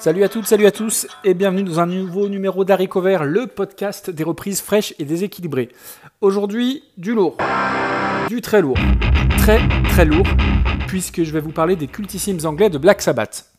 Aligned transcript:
Salut 0.00 0.24
à 0.24 0.30
toutes, 0.30 0.46
salut 0.46 0.64
à 0.64 0.70
tous 0.70 1.06
et 1.24 1.34
bienvenue 1.34 1.62
dans 1.62 1.78
un 1.78 1.84
nouveau 1.84 2.30
numéro 2.30 2.64
d'Haricot 2.64 3.02
Vert, 3.02 3.22
le 3.22 3.46
podcast 3.46 4.08
des 4.08 4.24
reprises 4.24 4.62
fraîches 4.62 4.94
et 4.98 5.04
déséquilibrées. 5.04 5.68
Aujourd'hui, 6.22 6.82
du 6.96 7.14
lourd, 7.14 7.36
du 8.26 8.40
très 8.40 8.62
lourd, 8.62 8.78
très 9.36 9.60
très 9.90 10.06
lourd, 10.06 10.26
puisque 10.86 11.22
je 11.22 11.30
vais 11.30 11.40
vous 11.40 11.52
parler 11.52 11.76
des 11.76 11.86
cultissimes 11.86 12.38
anglais 12.44 12.70
de 12.70 12.78
Black 12.78 13.02
Sabbath. 13.02 13.49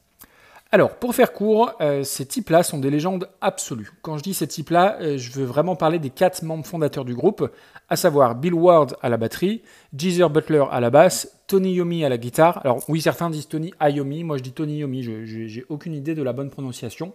Alors, 0.73 0.95
pour 0.95 1.13
faire 1.13 1.33
court, 1.33 1.73
euh, 1.81 2.03
ces 2.03 2.25
types-là 2.25 2.63
sont 2.63 2.77
des 2.77 2.89
légendes 2.89 3.27
absolues. 3.41 3.91
Quand 4.01 4.17
je 4.17 4.23
dis 4.23 4.33
ces 4.33 4.47
types-là, 4.47 4.99
euh, 5.01 5.17
je 5.17 5.29
veux 5.33 5.43
vraiment 5.43 5.75
parler 5.75 5.99
des 5.99 6.11
quatre 6.11 6.43
membres 6.43 6.65
fondateurs 6.65 7.03
du 7.03 7.13
groupe, 7.13 7.51
à 7.89 7.97
savoir 7.97 8.35
Bill 8.35 8.53
Ward 8.53 8.95
à 9.02 9.09
la 9.09 9.17
batterie, 9.17 9.63
Geezer 9.93 10.29
Butler 10.29 10.63
à 10.71 10.79
la 10.79 10.89
basse, 10.89 11.41
Tony 11.47 11.73
Yomi 11.73 12.05
à 12.05 12.09
la 12.09 12.17
guitare. 12.17 12.61
Alors 12.63 12.79
oui, 12.88 13.02
certains 13.02 13.29
disent 13.29 13.49
Tony 13.49 13.73
Iommi, 13.81 14.23
moi 14.23 14.38
je 14.38 14.44
dis 14.44 14.53
Tony 14.53 14.77
Yomi, 14.77 15.03
j'ai 15.03 15.66
aucune 15.67 15.94
idée 15.94 16.16
de 16.16 16.23
la 16.23 16.31
bonne 16.31 16.49
prononciation. 16.49 17.11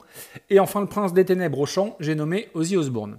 Et 0.51 0.61
enfin, 0.61 0.83
le 0.83 0.87
prince 0.87 1.15
des 1.15 1.25
ténèbres 1.25 1.61
au 1.61 1.67
chant, 1.67 1.97
j'ai 1.99 2.15
nommé 2.15 2.51
Ozzy 2.53 2.77
Osbourne. 2.77 3.17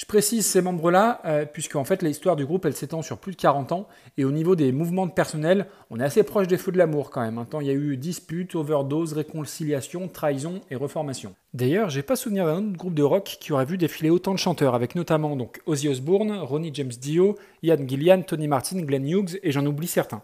Je 0.00 0.06
précise 0.06 0.46
ces 0.46 0.62
membres-là, 0.62 1.20
euh, 1.26 1.44
puisque 1.44 1.76
en 1.76 1.84
fait 1.84 2.02
l'histoire 2.02 2.34
du 2.34 2.46
groupe 2.46 2.64
elle 2.64 2.74
s'étend 2.74 3.02
sur 3.02 3.18
plus 3.18 3.32
de 3.32 3.36
40 3.36 3.72
ans, 3.72 3.86
et 4.16 4.24
au 4.24 4.30
niveau 4.30 4.56
des 4.56 4.72
mouvements 4.72 5.06
de 5.06 5.12
personnel, 5.12 5.66
on 5.90 6.00
est 6.00 6.02
assez 6.02 6.22
proche 6.22 6.46
des 6.46 6.56
feux 6.56 6.72
de 6.72 6.78
l'amour 6.78 7.10
quand 7.10 7.20
même. 7.20 7.36
Un 7.36 7.44
temps 7.44 7.60
il 7.60 7.66
y 7.66 7.70
a 7.70 7.74
eu 7.74 7.98
disputes, 7.98 8.54
overdose, 8.54 9.12
réconciliation, 9.12 10.08
trahison 10.08 10.62
et 10.70 10.74
reformation. 10.74 11.34
D'ailleurs, 11.52 11.90
j'ai 11.90 12.00
pas 12.00 12.16
souvenir 12.16 12.46
d'un 12.46 12.66
autre 12.66 12.78
groupe 12.78 12.94
de 12.94 13.02
rock 13.02 13.36
qui 13.40 13.52
aurait 13.52 13.66
vu 13.66 13.76
défiler 13.76 14.08
autant 14.08 14.32
de 14.32 14.38
chanteurs, 14.38 14.74
avec 14.74 14.94
notamment 14.94 15.36
donc 15.36 15.60
Ozzy 15.66 15.90
Osbourne, 15.90 16.32
Ronnie 16.32 16.70
James 16.72 16.88
Dio, 16.88 17.36
Ian 17.62 17.86
Gillian, 17.86 18.22
Tony 18.22 18.48
Martin, 18.48 18.80
Glenn 18.80 19.06
Hughes, 19.06 19.38
et 19.42 19.52
j'en 19.52 19.66
oublie 19.66 19.86
certains. 19.86 20.22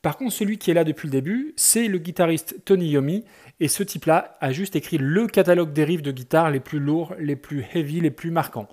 Par 0.00 0.16
contre, 0.16 0.32
celui 0.32 0.56
qui 0.56 0.70
est 0.70 0.74
là 0.74 0.84
depuis 0.84 1.08
le 1.08 1.12
début, 1.12 1.52
c'est 1.56 1.88
le 1.88 1.98
guitariste 1.98 2.64
Tony 2.64 2.88
Yomi, 2.88 3.24
et 3.60 3.68
ce 3.68 3.82
type-là 3.82 4.38
a 4.40 4.50
juste 4.50 4.76
écrit 4.76 4.96
le 4.96 5.26
catalogue 5.26 5.74
des 5.74 5.84
riffs 5.84 6.00
de 6.00 6.10
guitare 6.10 6.50
les 6.50 6.60
plus 6.60 6.78
lourds, 6.78 7.14
les 7.18 7.36
plus 7.36 7.66
heavy, 7.74 8.00
les 8.00 8.10
plus 8.10 8.30
marquants. 8.30 8.66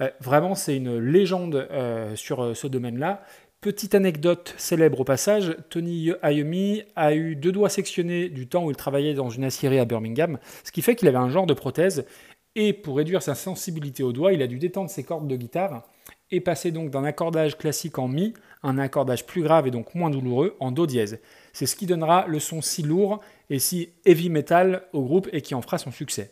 Euh, 0.00 0.10
vraiment, 0.20 0.54
c'est 0.54 0.76
une 0.76 0.98
légende 0.98 1.68
euh, 1.70 2.16
sur 2.16 2.42
euh, 2.42 2.54
ce 2.54 2.66
domaine-là. 2.66 3.22
Petite 3.60 3.94
anecdote 3.94 4.54
célèbre 4.56 5.00
au 5.00 5.04
passage, 5.04 5.54
Tony 5.68 6.12
Iommi 6.22 6.82
a 6.96 7.14
eu 7.14 7.36
deux 7.36 7.52
doigts 7.52 7.68
sectionnés 7.68 8.30
du 8.30 8.48
temps 8.48 8.64
où 8.64 8.70
il 8.70 8.76
travaillait 8.76 9.12
dans 9.12 9.28
une 9.28 9.44
aciérie 9.44 9.78
à 9.78 9.84
Birmingham, 9.84 10.38
ce 10.64 10.72
qui 10.72 10.80
fait 10.80 10.96
qu'il 10.96 11.08
avait 11.08 11.18
un 11.18 11.28
genre 11.28 11.44
de 11.44 11.52
prothèse, 11.52 12.06
et 12.54 12.72
pour 12.72 12.96
réduire 12.96 13.22
sa 13.22 13.34
sensibilité 13.34 14.02
aux 14.02 14.12
doigts, 14.12 14.32
il 14.32 14.40
a 14.40 14.46
dû 14.46 14.58
détendre 14.58 14.88
ses 14.88 15.04
cordes 15.04 15.28
de 15.28 15.36
guitare, 15.36 15.82
et 16.30 16.40
passer 16.40 16.70
donc 16.70 16.90
d'un 16.90 17.04
accordage 17.04 17.58
classique 17.58 17.98
en 17.98 18.08
Mi, 18.08 18.32
un 18.62 18.78
accordage 18.78 19.26
plus 19.26 19.42
grave 19.42 19.66
et 19.66 19.70
donc 19.70 19.94
moins 19.94 20.08
douloureux, 20.08 20.56
en 20.60 20.72
Do 20.72 20.86
dièse. 20.86 21.20
C'est 21.52 21.66
ce 21.66 21.76
qui 21.76 21.84
donnera 21.86 22.26
le 22.28 22.38
son 22.38 22.62
si 22.62 22.82
lourd 22.82 23.20
et 23.50 23.58
si 23.58 23.90
heavy 24.06 24.30
metal 24.30 24.84
au 24.94 25.02
groupe 25.02 25.28
et 25.32 25.42
qui 25.42 25.54
en 25.54 25.60
fera 25.60 25.76
son 25.76 25.90
succès. 25.90 26.30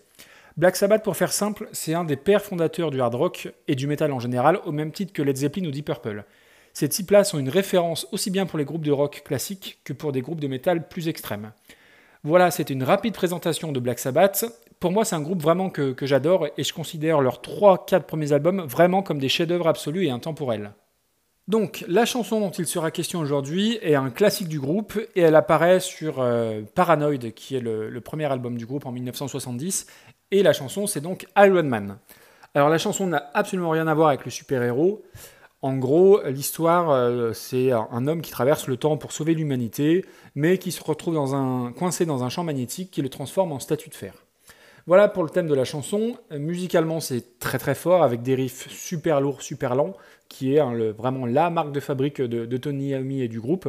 Black 0.58 0.74
Sabbath, 0.74 1.04
pour 1.04 1.16
faire 1.16 1.32
simple, 1.32 1.68
c'est 1.70 1.94
un 1.94 2.02
des 2.02 2.16
pères 2.16 2.42
fondateurs 2.42 2.90
du 2.90 3.00
hard 3.00 3.14
rock 3.14 3.48
et 3.68 3.76
du 3.76 3.86
metal 3.86 4.10
en 4.10 4.18
général, 4.18 4.58
au 4.64 4.72
même 4.72 4.90
titre 4.90 5.12
que 5.12 5.22
Led 5.22 5.36
Zeppelin 5.36 5.64
ou 5.68 5.70
Deep 5.70 5.86
Purple. 5.86 6.24
Ces 6.72 6.88
types-là 6.88 7.22
sont 7.22 7.38
une 7.38 7.48
référence 7.48 8.08
aussi 8.10 8.28
bien 8.32 8.44
pour 8.44 8.58
les 8.58 8.64
groupes 8.64 8.84
de 8.84 8.90
rock 8.90 9.22
classiques 9.24 9.78
que 9.84 9.92
pour 9.92 10.10
des 10.10 10.20
groupes 10.20 10.40
de 10.40 10.48
metal 10.48 10.88
plus 10.88 11.06
extrêmes. 11.06 11.52
Voilà, 12.24 12.50
c'était 12.50 12.74
une 12.74 12.82
rapide 12.82 13.14
présentation 13.14 13.70
de 13.70 13.78
Black 13.78 14.00
Sabbath. 14.00 14.46
Pour 14.80 14.90
moi, 14.90 15.04
c'est 15.04 15.14
un 15.14 15.20
groupe 15.20 15.40
vraiment 15.40 15.70
que, 15.70 15.94
j'adore 16.02 16.48
et 16.56 16.64
je 16.64 16.74
considère 16.74 17.20
leurs 17.20 17.40
3-4 17.40 18.00
premiers 18.00 18.32
albums 18.32 18.62
vraiment 18.62 19.04
comme 19.04 19.20
des 19.20 19.28
chefs-d'œuvre 19.28 19.68
absolus 19.68 20.06
et 20.06 20.10
intemporels. 20.10 20.72
Donc, 21.46 21.84
la 21.86 22.04
chanson 22.04 22.40
dont 22.40 22.50
il 22.50 22.66
sera 22.66 22.90
question 22.90 23.20
aujourd'hui 23.20 23.78
est 23.80 23.94
un 23.94 24.10
classique 24.10 24.48
du 24.48 24.58
groupe 24.58 24.98
et 25.14 25.20
elle 25.20 25.36
apparaît 25.36 25.78
sur 25.78 26.16
euh, 26.18 26.62
Paranoid, 26.74 27.30
qui 27.30 27.54
est 27.54 27.60
le, 27.60 28.00
premier 28.00 28.24
album 28.24 28.58
du 28.58 28.66
groupe 28.66 28.86
en 28.86 28.92
1970, 28.92 29.86
et 30.30 30.42
la 30.42 30.52
chanson, 30.52 30.86
c'est 30.86 31.00
donc 31.00 31.26
Iron 31.36 31.62
Man. 31.64 31.98
Alors 32.54 32.68
la 32.68 32.78
chanson 32.78 33.06
n'a 33.06 33.30
absolument 33.34 33.70
rien 33.70 33.86
à 33.86 33.94
voir 33.94 34.08
avec 34.08 34.24
le 34.24 34.30
super-héros. 34.30 35.02
En 35.60 35.76
gros, 35.76 36.20
l'histoire, 36.24 36.90
euh, 36.90 37.32
c'est 37.32 37.72
un 37.72 38.06
homme 38.06 38.22
qui 38.22 38.30
traverse 38.30 38.68
le 38.68 38.76
temps 38.76 38.96
pour 38.96 39.12
sauver 39.12 39.34
l'humanité, 39.34 40.04
mais 40.34 40.58
qui 40.58 40.70
se 40.70 40.82
retrouve 40.82 41.16
coincé 41.76 42.06
dans 42.06 42.22
un 42.22 42.28
champ 42.28 42.44
magnétique 42.44 42.90
qui 42.90 43.02
le 43.02 43.08
transforme 43.08 43.52
en 43.52 43.58
statue 43.58 43.88
de 43.88 43.94
fer. 43.94 44.14
Voilà 44.88 45.06
pour 45.06 45.22
le 45.22 45.28
thème 45.28 45.48
de 45.48 45.54
la 45.54 45.66
chanson. 45.66 46.16
musicalement, 46.30 46.98
c'est 46.98 47.38
très 47.40 47.58
très 47.58 47.74
fort, 47.74 48.02
avec 48.02 48.22
des 48.22 48.34
riffs 48.34 48.70
super 48.70 49.20
lourds, 49.20 49.42
super 49.42 49.74
lents, 49.74 49.92
qui 50.30 50.54
est 50.54 50.60
hein, 50.60 50.72
vraiment 50.96 51.26
la 51.26 51.50
marque 51.50 51.72
de 51.72 51.80
fabrique 51.80 52.22
de, 52.22 52.56
Tony 52.56 52.92
Iommi 52.92 53.20
et 53.20 53.28
du 53.28 53.38
groupe. 53.38 53.66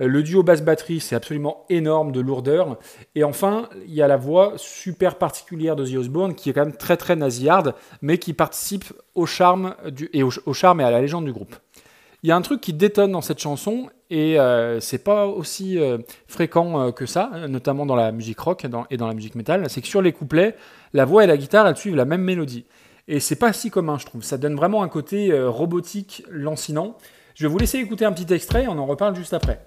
Euh, 0.00 0.06
le 0.06 0.22
duo 0.22 0.42
basse-batterie, 0.42 1.00
c'est 1.00 1.14
absolument 1.14 1.66
énorme 1.68 2.12
de 2.12 2.20
lourdeur. 2.20 2.78
Et 3.14 3.24
enfin, 3.24 3.68
il 3.86 3.92
y 3.92 4.00
a 4.00 4.08
la 4.08 4.16
voix 4.16 4.54
super 4.56 5.18
particulière 5.18 5.76
de 5.76 5.84
The 5.84 5.96
Osbourne, 5.96 6.34
qui 6.34 6.48
est 6.48 6.54
quand 6.54 6.64
même 6.64 6.78
très 6.78 6.96
très 6.96 7.14
nasillarde, 7.14 7.74
mais 8.00 8.16
qui 8.16 8.32
participe 8.32 8.86
au 9.14 9.26
charme, 9.26 9.74
et 10.14 10.22
à 10.22 10.90
la 10.90 11.00
légende 11.02 11.26
du 11.26 11.32
groupe. 11.34 11.56
Il 12.24 12.28
y 12.28 12.32
a 12.32 12.36
un 12.36 12.42
truc 12.42 12.60
qui 12.62 12.72
détonne 12.72 13.12
dans 13.12 13.20
cette 13.20 13.38
chanson, 13.38 13.90
et 14.08 14.40
euh, 14.40 14.80
c'est 14.80 15.04
pas 15.04 15.26
aussi 15.26 15.78
euh, 15.78 15.98
fréquent 16.26 16.90
que 16.90 17.04
ça, 17.04 17.30
notamment 17.48 17.84
dans 17.84 17.96
la 17.96 18.12
musique 18.12 18.40
rock 18.40 18.64
et 18.64 18.96
dans 18.96 19.06
la 19.06 19.14
musique 19.14 19.34
métal, 19.34 19.68
c'est 19.68 19.82
que 19.82 19.86
sur 19.86 20.00
les 20.00 20.12
couplets, 20.12 20.56
la 20.94 21.04
voix 21.04 21.22
et 21.22 21.26
la 21.26 21.36
guitare, 21.36 21.68
elles 21.68 21.76
suivent 21.76 21.96
la 21.96 22.06
même 22.06 22.22
mélodie. 22.22 22.64
Et 23.08 23.20
c'est 23.20 23.36
pas 23.36 23.52
si 23.52 23.70
commun, 23.70 23.98
je 23.98 24.06
trouve. 24.06 24.22
Ça 24.22 24.38
donne 24.38 24.56
vraiment 24.56 24.82
un 24.82 24.88
côté 24.88 25.30
euh, 25.30 25.50
robotique, 25.50 26.24
lancinant. 26.30 26.96
Je 27.34 27.46
vais 27.46 27.52
vous 27.52 27.58
laisser 27.58 27.78
écouter 27.78 28.04
un 28.04 28.12
petit 28.12 28.32
extrait, 28.32 28.66
on 28.68 28.78
en 28.78 28.86
reparle 28.86 29.14
juste 29.14 29.34
après. 29.34 29.66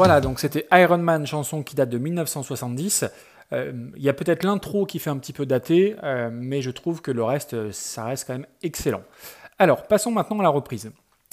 Voilà, 0.00 0.22
donc 0.22 0.40
c'était 0.40 0.66
Iron 0.72 0.96
Man, 0.96 1.26
chanson 1.26 1.62
qui 1.62 1.76
date 1.76 1.90
de 1.90 1.98
1970. 1.98 3.04
Euh, 3.52 3.72
il 3.94 4.02
y 4.02 4.08
a 4.08 4.14
peut-être 4.14 4.44
l'intro 4.44 4.86
qui 4.86 4.98
fait 4.98 5.10
un 5.10 5.18
petit 5.18 5.34
peu 5.34 5.44
daté, 5.44 5.94
euh, 6.02 6.30
mais 6.32 6.62
je 6.62 6.70
trouve 6.70 7.02
que 7.02 7.10
le 7.10 7.22
reste, 7.22 7.70
ça 7.70 8.06
reste 8.06 8.26
quand 8.26 8.32
même 8.32 8.46
excellent. 8.62 9.02
Alors, 9.58 9.82
passons 9.82 10.10
maintenant 10.10 10.40
à 10.40 10.42
la 10.42 10.48
reprise. 10.48 10.90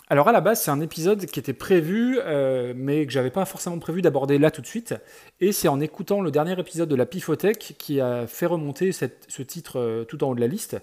Alors 0.10 0.28
à 0.28 0.34
la 0.34 0.42
base, 0.42 0.60
c'est 0.60 0.70
un 0.70 0.82
épisode 0.82 1.28
qui 1.28 1.40
était 1.40 1.54
prévu, 1.54 2.20
euh, 2.20 2.74
mais 2.76 3.06
que 3.06 3.14
j'avais 3.14 3.30
pas 3.30 3.46
forcément 3.46 3.80
prévu 3.80 4.02
d'aborder 4.02 4.38
là 4.38 4.52
tout 4.52 4.62
de 4.62 4.68
suite. 4.68 4.96
Et 5.40 5.54
c'est 5.54 5.70
en 5.70 5.80
écoutant 5.80 6.20
le 6.20 6.30
dernier 6.30 6.60
épisode 6.60 6.90
de 6.90 6.96
la 6.96 7.06
Pifothèque 7.06 7.76
qui 7.78 8.02
a 8.02 8.28
fait 8.28 8.48
remonter 8.48 8.92
ce 8.92 9.42
titre 9.44 10.06
tout 10.10 10.26
en 10.26 10.32
haut 10.32 10.36
de 10.36 10.42
la 10.42 10.48
liste. 10.48 10.76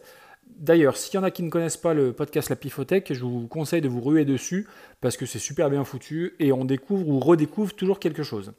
D'ailleurs, 0.46 0.96
s'il 0.96 1.14
y 1.14 1.19
en 1.19 1.25
a 1.25 1.31
qui 1.31 1.43
ne 1.43 1.50
connaissent 1.50 1.76
pas 1.76 1.94
le 1.94 2.12
podcast 2.12 2.49
La 2.49 2.56
Pifothèque, 2.56 3.12
je 3.12 3.25
vous 3.25 3.46
conseille 3.49 3.81
de 3.81 3.88
vous 3.88 4.00
ruer 4.00 4.25
dessus 4.25 4.67
parce 5.00 5.17
que 5.17 5.26
c'est 5.26 5.38
super 5.38 5.69
bien 5.69 5.85
foutu 5.85 6.35
et 6.38 6.52
on 6.52 6.64
découvre 6.64 7.08
ou 7.08 7.20
redécouvre 7.20 7.75
toujours 7.75 7.99
quelque 7.99 8.23
chose. 8.23 8.52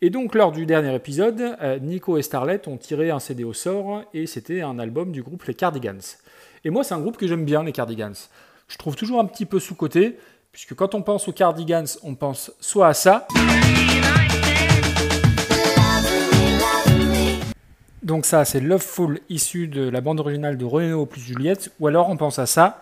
Et 0.00 0.10
donc, 0.10 0.34
lors 0.34 0.52
du 0.52 0.66
dernier 0.66 0.94
épisode, 0.94 1.56
euh, 1.62 1.78
Nico 1.78 2.18
et 2.18 2.22
Starlet 2.22 2.68
ont 2.68 2.76
tiré 2.76 3.10
un 3.10 3.18
CD 3.18 3.44
au 3.44 3.52
sort 3.52 4.04
et 4.14 4.26
c'était 4.26 4.60
un 4.60 4.78
album 4.78 5.10
du 5.10 5.22
groupe 5.22 5.44
Les 5.44 5.54
Cardigans. 5.54 6.00
Et 6.64 6.70
moi, 6.70 6.84
c'est 6.84 6.94
un 6.94 7.00
groupe 7.00 7.16
que 7.16 7.26
j'aime 7.26 7.44
bien, 7.44 7.64
les 7.64 7.72
Cardigans. 7.72 8.14
Je 8.68 8.76
trouve 8.76 8.94
toujours 8.94 9.18
un 9.18 9.24
petit 9.24 9.46
peu 9.46 9.58
sous-côté, 9.58 10.18
puisque 10.52 10.74
quand 10.74 10.94
on 10.94 11.02
pense 11.02 11.28
aux 11.28 11.32
Cardigans, 11.32 11.86
on 12.02 12.14
pense 12.14 12.52
soit 12.60 12.88
à 12.88 12.94
ça. 12.94 13.26
Donc 18.08 18.24
ça, 18.24 18.46
c'est 18.46 18.60
Loveful, 18.60 19.20
issu 19.28 19.68
de 19.68 19.86
la 19.86 20.00
bande 20.00 20.18
originale 20.18 20.56
de 20.56 20.64
Renault 20.64 21.04
plus 21.04 21.20
Juliette, 21.20 21.70
ou 21.78 21.88
alors 21.88 22.08
on 22.08 22.16
pense 22.16 22.38
à 22.38 22.46
ça. 22.46 22.80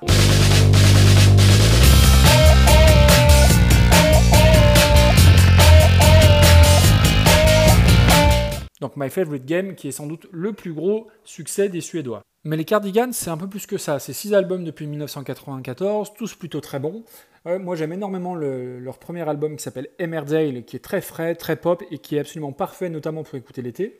Donc 8.80 8.92
My 8.96 9.10
Favorite 9.10 9.44
Game, 9.44 9.74
qui 9.74 9.88
est 9.88 9.90
sans 9.90 10.06
doute 10.06 10.28
le 10.30 10.52
plus 10.52 10.72
gros 10.72 11.08
succès 11.24 11.68
des 11.68 11.80
Suédois. 11.80 12.22
Mais 12.44 12.56
les 12.56 12.64
Cardigans, 12.64 13.12
c'est 13.12 13.30
un 13.30 13.36
peu 13.36 13.48
plus 13.48 13.66
que 13.66 13.78
ça. 13.78 13.98
C'est 13.98 14.12
six 14.12 14.32
albums 14.32 14.62
depuis 14.62 14.86
1994, 14.86 16.14
tous 16.16 16.36
plutôt 16.36 16.60
très 16.60 16.78
bons. 16.78 17.02
moi, 17.44 17.74
j'aime 17.74 17.92
énormément 17.92 18.36
leur 18.36 18.98
premier 18.98 19.28
album 19.28 19.56
qui 19.56 19.64
s'appelle 19.64 19.88
Emmerdale, 20.00 20.62
qui 20.64 20.76
est 20.76 20.84
très 20.84 21.00
frais, 21.00 21.34
très 21.34 21.56
pop 21.56 21.82
et 21.90 21.98
qui 21.98 22.14
est 22.14 22.20
absolument 22.20 22.52
parfait, 22.52 22.90
notamment 22.90 23.24
pour 23.24 23.34
écouter 23.34 23.62
l'été. 23.62 23.98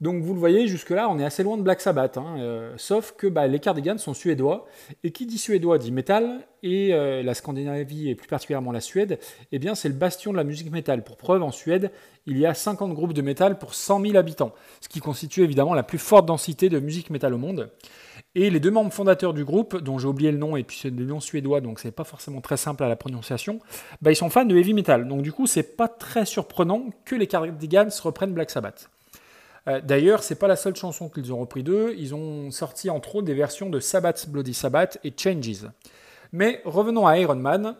Donc 0.00 0.22
vous 0.22 0.32
le 0.32 0.38
voyez, 0.38 0.68
jusque-là, 0.68 1.08
on 1.10 1.18
est 1.18 1.24
assez 1.24 1.42
loin 1.42 1.56
de 1.56 1.62
Black 1.62 1.80
Sabbath. 1.80 2.18
Hein, 2.18 2.36
euh, 2.38 2.72
sauf 2.76 3.14
que 3.16 3.26
bah, 3.26 3.48
les 3.48 3.58
Cardigans 3.58 3.98
sont 3.98 4.14
suédois. 4.14 4.66
Et 5.02 5.10
qui 5.10 5.26
dit 5.26 5.38
suédois 5.38 5.78
dit 5.78 5.90
métal. 5.90 6.46
Et 6.62 6.94
euh, 6.94 7.22
la 7.22 7.34
Scandinavie, 7.34 8.08
et 8.08 8.14
plus 8.14 8.28
particulièrement 8.28 8.72
la 8.72 8.80
Suède, 8.80 9.18
eh 9.52 9.58
bien 9.58 9.74
c'est 9.74 9.88
le 9.88 9.94
bastion 9.94 10.32
de 10.32 10.36
la 10.36 10.44
musique 10.44 10.70
métal. 10.70 11.02
Pour 11.02 11.16
preuve, 11.16 11.42
en 11.42 11.50
Suède, 11.50 11.90
il 12.26 12.38
y 12.38 12.46
a 12.46 12.54
50 12.54 12.94
groupes 12.94 13.12
de 13.12 13.22
métal 13.22 13.58
pour 13.58 13.74
100 13.74 14.02
000 14.02 14.16
habitants. 14.16 14.52
Ce 14.80 14.88
qui 14.88 15.00
constitue 15.00 15.42
évidemment 15.42 15.74
la 15.74 15.82
plus 15.82 15.98
forte 15.98 16.26
densité 16.26 16.68
de 16.68 16.78
musique 16.78 17.10
métal 17.10 17.34
au 17.34 17.38
monde. 17.38 17.70
Et 18.34 18.50
les 18.50 18.60
deux 18.60 18.70
membres 18.70 18.92
fondateurs 18.92 19.34
du 19.34 19.44
groupe, 19.44 19.76
dont 19.78 19.98
j'ai 19.98 20.06
oublié 20.06 20.30
le 20.30 20.38
nom, 20.38 20.56
et 20.56 20.62
puis 20.62 20.78
c'est 20.80 20.90
des 20.90 21.04
noms 21.04 21.20
suédois, 21.20 21.60
donc 21.60 21.80
c'est 21.80 21.90
pas 21.90 22.04
forcément 22.04 22.40
très 22.40 22.56
simple 22.56 22.84
à 22.84 22.88
la 22.88 22.96
prononciation, 22.96 23.58
bah, 24.02 24.12
ils 24.12 24.16
sont 24.16 24.30
fans 24.30 24.44
de 24.44 24.56
heavy 24.56 24.74
metal. 24.74 25.08
Donc 25.08 25.22
du 25.22 25.32
coup, 25.32 25.46
c'est 25.46 25.76
pas 25.76 25.88
très 25.88 26.24
surprenant 26.24 26.90
que 27.04 27.16
les 27.16 27.26
Cardigans 27.26 27.88
reprennent 28.02 28.34
Black 28.34 28.50
Sabbath. 28.50 28.90
Euh, 29.68 29.80
d'ailleurs, 29.82 30.22
c'est 30.22 30.36
pas 30.36 30.48
la 30.48 30.56
seule 30.56 30.76
chanson 30.76 31.08
qu'ils 31.08 31.32
ont 31.32 31.38
repris 31.38 31.62
d'eux. 31.62 31.94
Ils 31.98 32.14
ont 32.14 32.50
sorti 32.50 32.90
entre 32.90 33.16
autres 33.16 33.26
des 33.26 33.34
versions 33.34 33.68
de 33.68 33.80
Sabbath, 33.80 34.28
Bloody 34.28 34.54
Sabbath 34.54 34.98
et 35.04 35.12
Changes. 35.16 35.66
Mais 36.32 36.62
revenons 36.64 37.06
à 37.06 37.18
Iron 37.18 37.36
Man, 37.36 37.76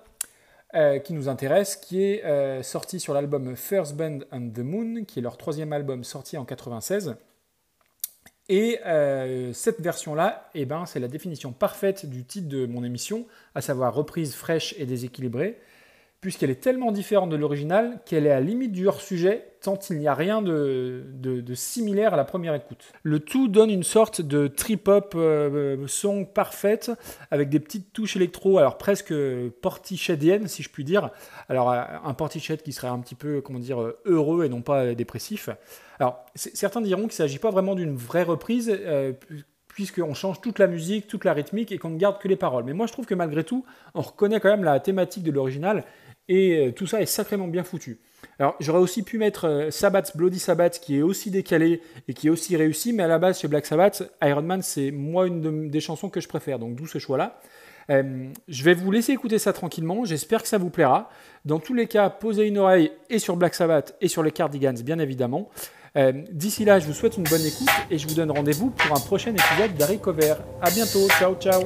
euh, 0.75 0.99
qui 0.99 1.15
nous 1.15 1.29
intéresse, 1.29 1.77
qui 1.77 2.03
est 2.03 2.25
euh, 2.25 2.63
sorti 2.63 3.01
sur 3.01 3.15
l'album 3.15 3.57
First 3.57 3.97
Band 3.97 4.21
and 4.33 4.51
the 4.55 4.59
Moon, 4.59 5.05
qui 5.05 5.19
est 5.19 5.23
leur 5.23 5.39
troisième 5.39 5.73
album 5.73 6.05
sorti 6.05 6.37
en 6.37 6.45
96. 6.45 7.17
Et 8.51 8.81
cette 9.53 9.79
version-là, 9.79 10.49
eh 10.55 10.65
ben, 10.65 10.87
c'est 10.87 11.01
la 11.01 11.09
définition 11.09 11.53
parfaite 11.53 12.07
du 12.07 12.25
titre 12.25 12.49
de 12.49 12.65
mon 12.65 12.83
émission, 12.83 13.27
à 13.55 13.61
savoir 13.61 13.93
reprise 13.93 14.35
fraîche 14.35 14.75
et 14.79 14.87
déséquilibrée 14.87 15.59
puisqu'elle 16.21 16.51
est 16.51 16.61
tellement 16.61 16.91
différente 16.91 17.31
de 17.31 17.37
l'original 17.37 18.01
qu'elle 18.05 18.27
est 18.27 18.31
à 18.31 18.41
la 18.41 18.47
limite 18.47 18.73
du 18.73 18.89
hors-sujet, 18.89 19.53
tant 19.61 19.79
il 19.91 19.99
n'y 19.99 20.09
a 20.09 20.15
rien 20.15 20.43
de, 20.43 21.05
similaire 21.55 22.15
à 22.15 22.17
la 22.17 22.25
première 22.25 22.55
écoute. 22.55 22.93
Le 23.03 23.21
tout 23.21 23.47
donne 23.47 23.71
une 23.71 23.85
sorte 23.85 24.21
de 24.21 24.49
trip-hop 24.49 25.15
euh, 25.17 25.87
son 25.87 26.25
parfaite, 26.25 26.91
avec 27.31 27.49
des 27.49 27.61
petites 27.61 27.93
touches 27.93 28.17
électro, 28.17 28.59
alors 28.59 28.79
presque 28.79 29.15
portichediennes, 29.63 30.49
si 30.49 30.63
je 30.63 30.71
puis 30.71 30.85
dire. 30.85 31.11
Alors, 31.49 31.71
un 31.71 32.15
portiched 32.15 32.63
qui 32.63 32.73
serait 32.73 32.89
un 32.89 32.99
petit 32.99 33.15
peu, 33.15 33.41
comment 33.41 33.61
dire, 33.61 33.93
heureux 34.05 34.45
et 34.45 34.49
non 34.49 34.63
pas 34.63 34.95
dépressif. 34.95 35.51
Alors, 36.01 36.25
certains 36.35 36.81
diront 36.81 37.03
qu'il 37.03 37.09
ne 37.09 37.13
s'agit 37.13 37.39
pas 37.39 37.51
vraiment 37.51 37.75
d'une 37.75 37.97
vraie 37.97 38.23
reprise, 38.23 38.73
euh, 38.73 39.13
puisqu'on 39.67 40.15
change 40.15 40.41
toute 40.41 40.59
la 40.59 40.67
musique, 40.67 41.07
toute 41.07 41.25
la 41.25 41.33
rythmique 41.33 41.71
et 41.71 41.79
qu'on 41.79 41.91
ne 41.91 41.99
garde 41.99 42.19
que 42.19 42.29
les 42.29 42.37
paroles. 42.37 42.65
Mais 42.65 42.73
moi, 42.73 42.87
je 42.87 42.93
trouve 42.93 43.07
que 43.07 43.15
malgré 43.15 43.45
tout, 43.45 43.65
on 43.95 44.01
reconnaît 44.01 44.41
quand 44.41 44.49
même 44.49 44.65
la 44.65 44.81
thématique 44.81 45.23
de 45.23 45.31
l'original 45.31 45.85
et 46.29 46.59
euh, 46.59 46.73
tout 46.73 46.87
ça 46.87 47.01
est 47.01 47.07
sacrément 47.07 47.49
bien 47.49 47.65
foutu. 47.65 47.99
Alors 48.39 48.57
j'aurais 48.61 48.81
aussi 48.81 49.03
pu 49.03 49.19
mettre 49.19 49.47
euh, 49.47 49.71
Sabbath, 49.71 50.17
Bloody 50.17 50.39
Sabbath, 50.39 50.81
qui 50.81 50.99
est 50.99 51.03
aussi 51.03 51.31
décalé 51.31 51.81
et 52.07 52.15
qui 52.15 52.29
est 52.29 52.31
aussi 52.31 52.57
réussi, 52.57 52.93
mais 52.93 53.03
à 53.03 53.09
la 53.09 53.19
base 53.19 53.41
chez 53.41 53.49
Black 53.49 53.67
Sabbath, 53.67 54.03
Iron 54.23 54.43
Man 54.43 54.63
c'est 54.63 54.91
moi 54.91 55.27
une 55.27 55.71
des 55.71 55.81
chansons 55.81 56.09
que 56.09 56.21
je 56.21 56.29
préfère, 56.29 56.59
donc 56.59 56.75
d'où 56.75 56.87
ce 56.87 56.99
choix-là. 56.99 57.41
Euh, 57.91 58.29
je 58.49 58.65
vais 58.65 58.75
vous 58.75 58.91
laisser 58.91 59.13
écouter 59.13 59.39
ça 59.39 59.53
tranquillement, 59.53 60.05
j'espère 60.05 60.43
que 60.43 60.49
ça 60.49 60.59
vous 60.59 60.71
plaira. 60.71 61.11
Dans 61.47 61.59
tous 61.59 61.75
les 61.75 61.87
cas, 61.87 62.11
posez 62.11 62.47
une 62.47 62.59
oreille 62.59 62.93
et 63.09 63.19
sur 63.19 63.37
Black 63.37 63.55
Sabbath 63.55 63.97
et 64.01 64.09
sur 64.09 64.23
les 64.23 64.31
Cardigans, 64.31 64.75
bien 64.75 64.99
évidemment. 64.99 65.49
D'ici 66.31 66.65
là, 66.65 66.79
je 66.79 66.87
vous 66.87 66.93
souhaite 66.93 67.17
une 67.17 67.25
bonne 67.25 67.45
écoute 67.45 67.69
et 67.91 67.99
je 67.99 68.07
vous 68.07 68.15
donne 68.15 68.31
rendez-vous 68.31 68.71
pour 68.71 68.97
un 68.97 69.01
prochain 69.01 69.33
épisode 69.33 69.75
d'Harry 69.77 69.99
Cover. 69.99 70.35
A 70.63 70.71
bientôt, 70.71 71.09
ciao 71.19 71.35
ciao 71.41 71.65